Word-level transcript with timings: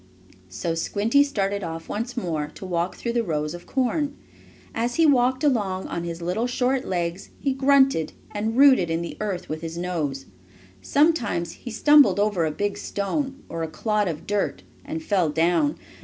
So 0.49 0.73
Squinty 0.73 1.21
started 1.23 1.63
off 1.63 1.87
once 1.87 2.17
more 2.17 2.47
to 2.55 2.65
walk 2.65 2.95
through 2.95 3.13
the 3.13 3.21
rows 3.23 3.53
of 3.53 3.67
corn. 3.67 4.15
As 4.73 4.95
he 4.95 5.05
walked 5.05 5.43
along 5.43 5.85
on 5.89 6.05
his 6.05 6.23
little 6.23 6.47
short 6.47 6.85
legs 6.85 7.29
he 7.39 7.53
grunted, 7.53 8.13
and 8.31 8.57
rooted 8.57 8.89
in 8.89 9.03
the 9.03 9.15
earth 9.21 9.47
with 9.47 9.61
his 9.61 9.77
nose. 9.77 10.25
Sometimes 10.81 11.51
he 11.51 11.69
stumbled 11.69 12.19
over 12.19 12.45
a 12.45 12.51
big 12.51 12.79
stone, 12.79 13.43
or 13.47 13.61
a 13.61 13.67
clod 13.67 14.07
of 14.07 14.25
dirt, 14.25 14.63
and 14.83 15.03
fell 15.03 15.29
down. 15.29 15.77